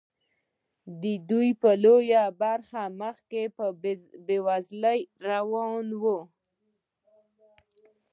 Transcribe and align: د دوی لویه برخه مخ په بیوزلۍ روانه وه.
د 1.01 1.03
دوی 1.29 1.49
لویه 1.83 2.23
برخه 2.41 2.81
مخ 2.99 3.17
په 3.57 3.65
بیوزلۍ 4.27 4.99
روانه 5.29 5.95
وه. 6.03 6.19